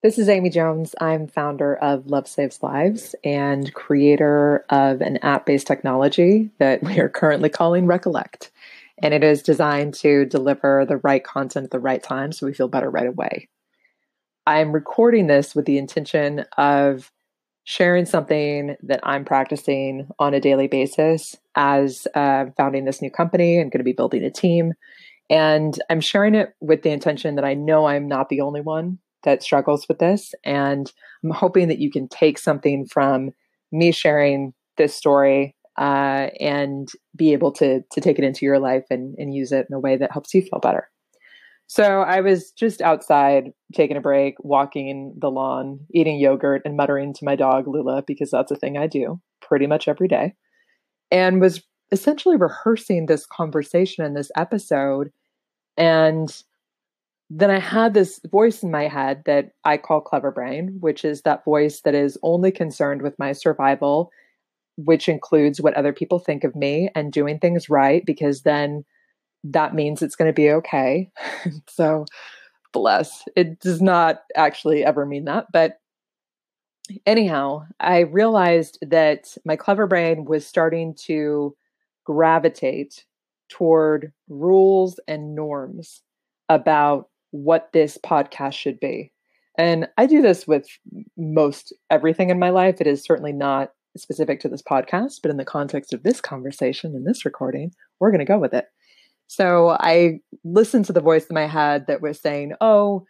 [0.00, 0.94] This is Amy Jones.
[1.00, 7.00] I'm founder of Love Saves Lives and creator of an app based technology that we
[7.00, 8.52] are currently calling Recollect.
[9.02, 12.54] And it is designed to deliver the right content at the right time so we
[12.54, 13.48] feel better right away.
[14.46, 17.10] I'm recording this with the intention of
[17.64, 23.58] sharing something that I'm practicing on a daily basis as uh, founding this new company
[23.58, 24.74] and going to be building a team.
[25.28, 29.00] And I'm sharing it with the intention that I know I'm not the only one
[29.28, 30.34] that struggles with this.
[30.44, 30.90] And
[31.22, 33.30] I'm hoping that you can take something from
[33.70, 38.84] me sharing this story uh, and be able to to take it into your life
[38.90, 40.88] and, and use it in a way that helps you feel better.
[41.66, 47.12] So I was just outside taking a break, walking the lawn, eating yogurt, and muttering
[47.14, 50.34] to my dog Lula because that's a thing I do pretty much every day,
[51.10, 55.10] and was essentially rehearsing this conversation in this episode.
[55.76, 56.42] And
[57.30, 61.22] then I had this voice in my head that I call clever brain, which is
[61.22, 64.10] that voice that is only concerned with my survival,
[64.76, 68.84] which includes what other people think of me and doing things right, because then
[69.44, 71.10] that means it's going to be okay.
[71.68, 72.06] so,
[72.72, 73.24] bless.
[73.36, 75.46] It does not actually ever mean that.
[75.52, 75.78] But
[77.04, 81.54] anyhow, I realized that my clever brain was starting to
[82.04, 83.04] gravitate
[83.50, 86.02] toward rules and norms
[86.48, 89.12] about what this podcast should be.
[89.56, 90.66] And I do this with
[91.16, 92.80] most everything in my life.
[92.80, 96.94] It is certainly not specific to this podcast, but in the context of this conversation
[96.94, 98.66] and this recording, we're going to go with it.
[99.26, 103.04] So I listened to the voice in my head that was saying, oh,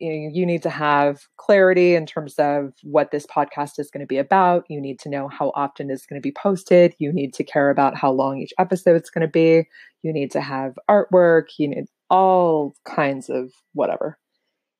[0.00, 4.18] you, need to have clarity in terms of what this podcast is going to be
[4.18, 4.64] about.
[4.68, 6.94] You need to know how often it's going to be posted.
[6.98, 9.66] You need to care about how long each episode is going to be.
[10.02, 11.46] You need to have artwork.
[11.58, 14.18] You need all kinds of whatever.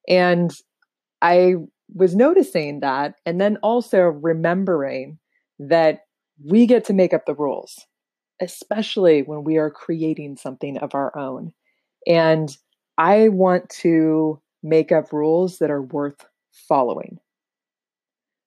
[0.08, 0.52] And
[1.20, 1.54] I
[1.94, 5.18] was noticing that and then also remembering
[5.58, 6.00] that
[6.44, 7.86] we get to make up the rules,
[8.40, 11.52] especially when we are creating something of our own.
[12.06, 12.56] And
[12.96, 17.18] I want to make up rules that are worth following.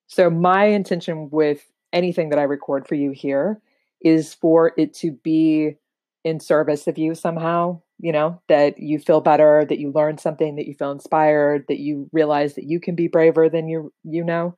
[0.07, 3.61] So, my intention with anything that I record for you here
[4.01, 5.77] is for it to be
[6.23, 10.55] in service of you somehow, you know, that you feel better, that you learn something,
[10.57, 14.23] that you feel inspired, that you realize that you can be braver than you you
[14.23, 14.57] know.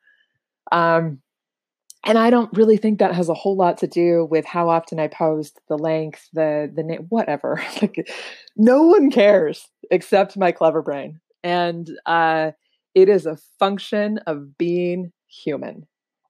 [0.72, 1.20] Um
[2.06, 5.00] and I don't really think that has a whole lot to do with how often
[5.00, 7.64] I post, the length, the the name, whatever.
[7.82, 8.10] like
[8.58, 11.20] no one cares except my clever brain.
[11.44, 12.52] And uh
[12.96, 15.88] it is a function of being human.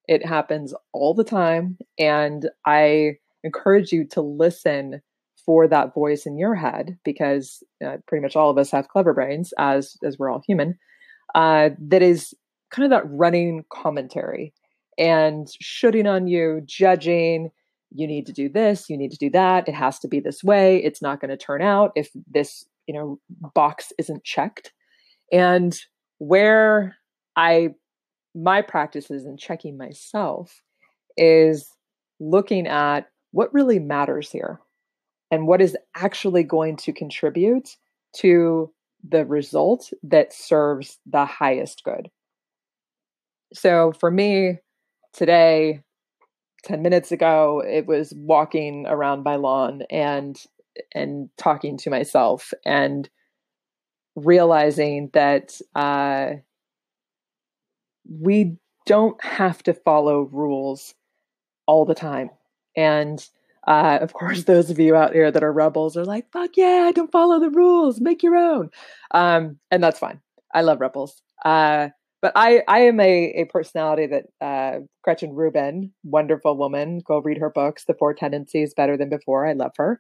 [0.08, 5.02] It happens all the time and I encourage you to listen
[5.46, 9.14] for that voice in your head because uh, pretty much all of us have clever
[9.14, 10.78] brains as as we're all human
[11.36, 12.34] uh, that is
[12.72, 14.54] kind of that running commentary.
[14.98, 17.50] And shooting on you judging
[17.96, 20.44] you need to do this you need to do that it has to be this
[20.44, 23.20] way it's not going to turn out if this you know
[23.54, 24.72] box isn't checked.
[25.32, 25.78] And
[26.20, 26.96] where
[27.36, 27.70] i
[28.36, 30.62] my practices in checking myself
[31.18, 31.70] is
[32.20, 34.60] looking at what really matters here
[35.34, 37.76] and what is actually going to contribute
[38.16, 38.72] to
[39.04, 42.12] the result that serves the highest good.
[43.52, 44.60] So for me,
[45.12, 45.82] today,
[46.66, 50.40] 10 minutes ago, it was walking around my lawn and
[50.94, 53.10] and talking to myself and
[54.16, 56.34] realizing that uh,
[58.08, 60.94] we don't have to follow rules
[61.66, 62.30] all the time.
[62.78, 63.28] And
[63.68, 66.92] uh, of course, those of you out here that are rebels are like, fuck yeah,
[66.94, 68.70] don't follow the rules, make your own.
[69.12, 70.20] Um, and that's fine.
[70.54, 71.22] I love rebels.
[71.46, 71.90] Uh,
[72.22, 77.38] but I, I am a, a personality that uh, Gretchen Rubin, wonderful woman, go read
[77.38, 79.46] her books, The Four Tendencies, Better Than Before.
[79.46, 80.00] I love her.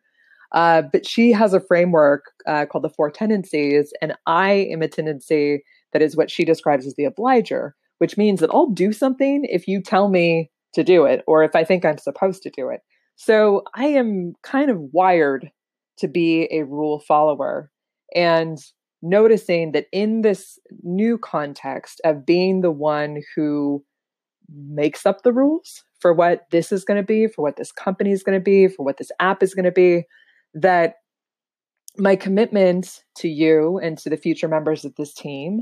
[0.53, 4.87] Uh, but she has a framework uh, called the Four Tendencies, and I am a
[4.87, 9.45] tendency that is what she describes as the obliger, which means that I'll do something
[9.49, 12.69] if you tell me to do it or if I think I'm supposed to do
[12.69, 12.81] it.
[13.15, 15.51] So I am kind of wired
[15.97, 17.71] to be a rule follower
[18.15, 18.57] and
[19.01, 23.83] noticing that in this new context of being the one who
[24.55, 28.11] makes up the rules for what this is going to be, for what this company
[28.11, 30.03] is going to be, for what this app is going to be,
[30.53, 30.95] that
[31.97, 35.61] my commitment to you and to the future members of this team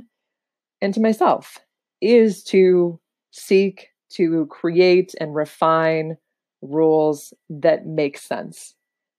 [0.81, 1.59] and to myself
[2.01, 2.99] is to
[3.31, 6.17] seek to create and refine
[6.61, 8.75] rules that make sense,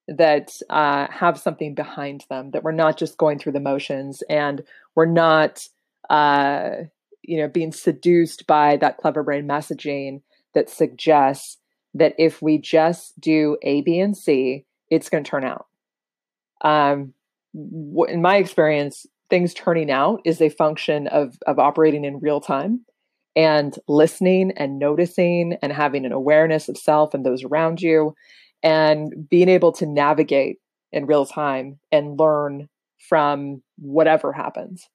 [0.08, 4.62] that uh, have something behind them, that we're not just going through the motions and
[4.94, 5.66] we're not
[6.10, 6.84] uh,
[7.22, 10.20] you know, being seduced by that clever brain messaging
[10.54, 11.58] that suggests
[11.94, 15.66] that if we just do A, B, and C, it's going to turn out.
[16.62, 17.14] Um,
[17.54, 22.84] in my experience, things turning out is a function of of operating in real time
[23.34, 28.14] and listening and noticing and having an awareness of self and those around you
[28.62, 30.58] and being able to navigate
[30.92, 32.68] in real time and learn
[33.08, 34.88] from whatever happens.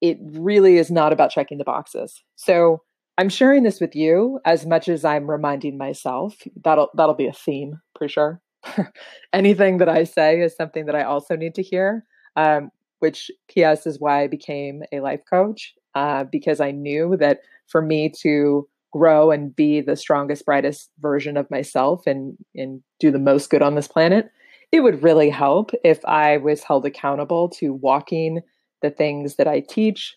[0.00, 2.22] It really is not about checking the boxes.
[2.36, 2.82] So
[3.16, 6.36] I'm sharing this with you as much as I'm reminding myself.
[6.62, 8.40] That'll that'll be a theme for sure.
[9.32, 12.04] Anything that I say is something that I also need to hear.
[12.36, 17.40] Um, which PS is why I became a life coach uh, because I knew that
[17.66, 23.10] for me to grow and be the strongest, brightest version of myself and and do
[23.10, 24.30] the most good on this planet,
[24.70, 28.40] it would really help if I was held accountable to walking
[28.82, 30.16] the things that I teach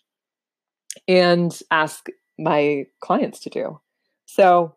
[1.06, 2.06] and ask
[2.38, 3.80] my clients to do.
[4.26, 4.76] So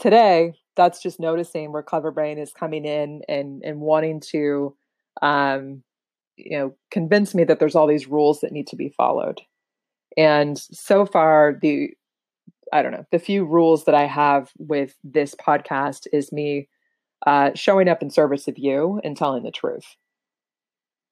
[0.00, 4.74] today, that's just noticing where Clever Brain is coming in and and wanting to
[5.22, 5.82] um,
[6.36, 9.40] you know convince me that there's all these rules that need to be followed.
[10.16, 11.90] And so far, the
[12.72, 16.68] I don't know the few rules that I have with this podcast is me
[17.26, 19.96] uh, showing up in service of you and telling the truth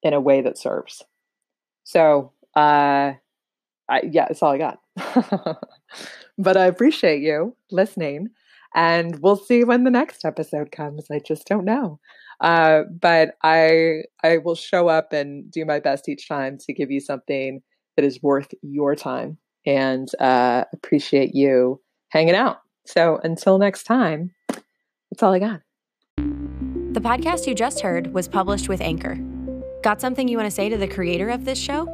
[0.03, 1.01] in a way that serves.
[1.83, 3.13] So, uh,
[3.89, 4.79] I, yeah, that's all I got.
[6.37, 8.29] but I appreciate you listening,
[8.75, 11.07] and we'll see when the next episode comes.
[11.11, 11.99] I just don't know.
[12.41, 16.91] Uh, but I I will show up and do my best each time to give
[16.91, 17.61] you something
[17.95, 22.57] that is worth your time and uh, appreciate you hanging out.
[22.85, 25.61] So until next time, that's all I got.
[26.17, 29.17] The podcast you just heard was published with Anchor.
[29.81, 31.87] Got something you want to say to the creator of this show?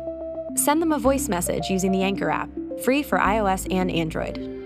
[0.56, 2.50] Send them a voice message using the Anchor app,
[2.84, 4.59] free for iOS and Android.